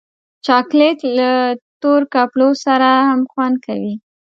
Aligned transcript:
چاکلېټ 0.45 0.99
له 1.17 1.29
تور 1.81 2.01
کپړو 2.13 2.49
سره 2.65 2.89
هم 3.07 3.21
خوند 3.31 3.55
کوي. 3.65 3.93